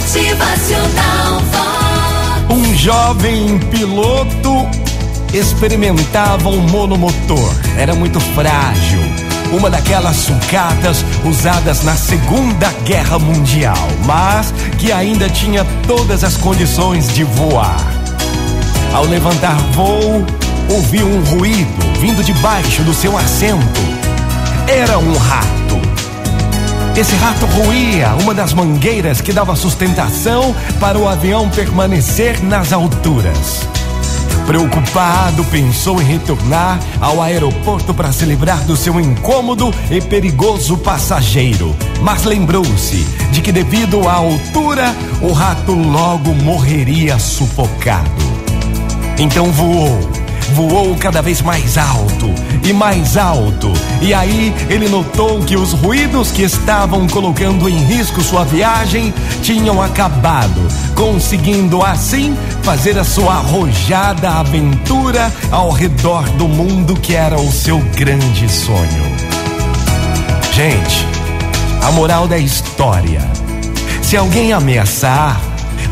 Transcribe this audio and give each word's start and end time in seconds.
Motivacional 0.00 1.40
Vox. 1.52 2.48
Um 2.48 2.74
jovem 2.74 3.58
piloto 3.70 4.66
experimentava 5.32 6.48
um 6.48 6.60
monomotor. 6.68 7.54
Era 7.76 7.94
muito 7.94 8.18
frágil. 8.18 9.00
Uma 9.52 9.68
daquelas 9.68 10.16
sucatas 10.16 11.04
usadas 11.22 11.82
na 11.82 11.94
Segunda 11.96 12.72
Guerra 12.84 13.18
Mundial, 13.18 13.76
mas 14.06 14.54
que 14.78 14.90
ainda 14.90 15.28
tinha 15.28 15.66
todas 15.86 16.24
as 16.24 16.36
condições 16.36 17.12
de 17.12 17.22
voar. 17.22 17.84
Ao 18.94 19.04
levantar 19.04 19.58
voo, 19.72 20.24
ouviu 20.70 21.06
um 21.06 21.22
ruído 21.24 22.00
vindo 22.00 22.24
de 22.24 22.32
baixo 22.34 22.82
do 22.84 22.94
seu 22.94 23.16
assento. 23.18 23.80
Era 24.66 24.98
um 24.98 25.12
rato. 25.16 25.50
Esse 26.96 27.14
rato 27.16 27.46
ruía 27.46 28.14
uma 28.22 28.34
das 28.34 28.52
mangueiras 28.52 29.20
que 29.20 29.32
dava 29.32 29.56
sustentação 29.56 30.54
para 30.78 30.98
o 30.98 31.08
avião 31.08 31.48
permanecer 31.48 32.42
nas 32.42 32.72
alturas. 32.72 33.66
Preocupado, 34.46 35.44
pensou 35.44 36.02
em 36.02 36.04
retornar 36.04 36.80
ao 37.00 37.22
aeroporto 37.22 37.94
para 37.94 38.10
se 38.10 38.24
livrar 38.24 38.64
do 38.64 38.76
seu 38.76 39.00
incômodo 39.00 39.72
e 39.90 40.00
perigoso 40.00 40.76
passageiro. 40.76 41.74
Mas 42.02 42.24
lembrou-se 42.24 43.06
de 43.30 43.40
que, 43.40 43.52
devido 43.52 44.08
à 44.08 44.14
altura, 44.14 44.94
o 45.22 45.32
rato 45.32 45.72
logo 45.72 46.34
morreria 46.34 47.18
sufocado. 47.18 48.10
Então 49.16 49.52
voou 49.52 50.19
voou 50.54 50.96
cada 50.96 51.22
vez 51.22 51.42
mais 51.42 51.76
alto 51.78 52.32
e 52.64 52.72
mais 52.72 53.16
alto. 53.16 53.72
E 54.00 54.12
aí 54.12 54.54
ele 54.68 54.88
notou 54.88 55.40
que 55.40 55.56
os 55.56 55.72
ruídos 55.72 56.30
que 56.30 56.42
estavam 56.42 57.06
colocando 57.08 57.68
em 57.68 57.78
risco 57.84 58.22
sua 58.22 58.44
viagem 58.44 59.12
tinham 59.42 59.80
acabado, 59.80 60.60
conseguindo 60.94 61.82
assim 61.82 62.36
fazer 62.62 62.98
a 62.98 63.04
sua 63.04 63.34
arrojada 63.34 64.30
aventura 64.30 65.32
ao 65.50 65.70
redor 65.70 66.22
do 66.30 66.48
mundo 66.48 66.94
que 66.96 67.14
era 67.14 67.38
o 67.38 67.52
seu 67.52 67.78
grande 67.96 68.48
sonho. 68.50 69.30
Gente, 70.52 71.06
a 71.82 71.92
moral 71.92 72.26
da 72.26 72.38
história: 72.38 73.22
se 74.02 74.16
alguém 74.16 74.52
ameaçar, 74.52 75.40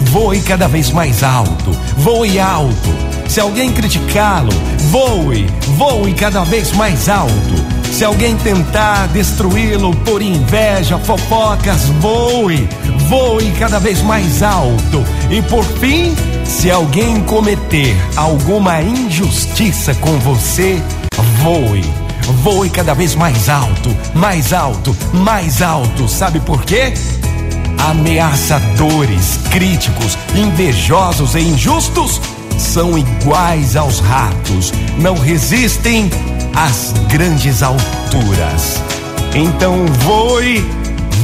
voe 0.00 0.40
cada 0.40 0.68
vez 0.68 0.90
mais 0.90 1.22
alto, 1.22 1.70
voe 1.96 2.38
alto 2.38 3.07
se 3.28 3.40
alguém 3.40 3.70
criticá-lo, 3.72 4.50
voe, 4.90 5.46
voe 5.76 6.14
cada 6.14 6.44
vez 6.44 6.72
mais 6.72 7.10
alto. 7.10 7.78
Se 7.92 8.02
alguém 8.02 8.34
tentar 8.38 9.06
destruí-lo 9.08 9.94
por 9.96 10.22
inveja, 10.22 10.98
fofocas, 10.98 11.84
voe, 12.00 12.66
voe 13.06 13.52
cada 13.58 13.78
vez 13.78 14.00
mais 14.00 14.42
alto. 14.42 15.04
E 15.30 15.42
por 15.42 15.62
fim, 15.64 16.16
se 16.44 16.70
alguém 16.70 17.20
cometer 17.24 17.94
alguma 18.16 18.80
injustiça 18.80 19.94
com 19.96 20.18
você, 20.20 20.82
voe. 21.42 21.84
Voe 22.42 22.70
cada 22.70 22.94
vez 22.94 23.14
mais 23.14 23.48
alto, 23.50 23.94
mais 24.14 24.54
alto, 24.54 24.96
mais 25.12 25.60
alto. 25.60 26.08
Sabe 26.08 26.40
por 26.40 26.62
quê? 26.64 26.94
Ameaçadores, 27.90 29.38
críticos, 29.50 30.16
invejosos 30.34 31.34
e 31.34 31.40
injustos 31.40 32.20
são 32.58 32.98
iguais 32.98 33.76
aos 33.76 34.00
ratos, 34.00 34.72
não 34.98 35.14
resistem 35.14 36.10
às 36.54 36.92
grandes 37.08 37.62
alturas. 37.62 38.82
Então 39.34 39.86
voe, 40.00 40.64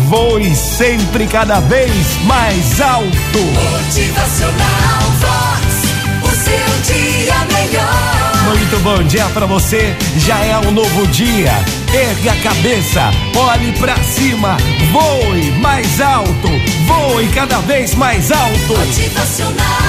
voe 0.09 0.55
sempre 0.55 1.27
cada 1.27 1.61
vez 1.61 1.93
mais 2.25 2.81
alto. 2.81 3.39
Motivacional 3.39 5.03
Vox, 5.21 6.23
o 6.23 6.29
seu 6.29 6.95
dia 6.95 7.35
melhor. 7.53 8.35
Muito 8.47 8.83
bom 8.83 9.03
dia 9.03 9.27
para 9.31 9.47
você. 9.47 9.97
Já 10.19 10.39
é 10.39 10.59
um 10.59 10.71
novo 10.71 11.07
dia. 11.09 11.53
Ergue 11.93 12.29
a 12.29 12.37
cabeça, 12.37 13.11
olhe 13.37 13.73
para 13.73 13.97
cima, 14.03 14.57
voe 14.93 15.51
mais 15.61 16.01
alto, 16.01 16.49
voe 16.87 17.27
cada 17.29 17.59
vez 17.61 17.95
mais 17.95 18.31
alto. 18.31 18.77
Motivacional 18.79 19.84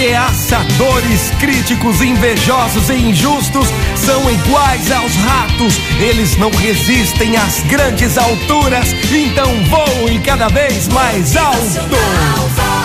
Ameaçadores, 0.00 1.30
críticos, 1.38 2.00
invejosos 2.00 2.88
e 2.88 2.94
injustos 2.94 3.68
são 3.94 4.30
iguais 4.30 4.90
aos 4.90 5.14
ratos. 5.16 5.78
Eles 6.00 6.38
não 6.38 6.50
resistem 6.50 7.36
às 7.36 7.60
grandes 7.64 8.16
alturas, 8.16 8.94
então 9.12 9.62
voem 9.64 10.18
cada 10.22 10.48
vez 10.48 10.88
mais 10.88 11.36
alto. 11.36 12.79